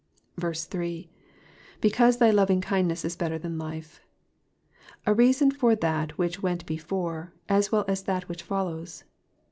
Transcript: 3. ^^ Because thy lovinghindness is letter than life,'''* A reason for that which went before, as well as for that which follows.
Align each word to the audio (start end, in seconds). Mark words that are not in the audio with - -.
3. 0.39 0.51
^^ 0.51 1.07
Because 1.79 2.17
thy 2.17 2.31
lovinghindness 2.31 3.05
is 3.05 3.21
letter 3.21 3.37
than 3.37 3.59
life,'''* 3.59 4.01
A 5.05 5.13
reason 5.13 5.51
for 5.51 5.75
that 5.75 6.17
which 6.17 6.41
went 6.41 6.65
before, 6.65 7.33
as 7.47 7.71
well 7.71 7.85
as 7.87 8.01
for 8.01 8.05
that 8.07 8.27
which 8.27 8.41
follows. 8.41 9.03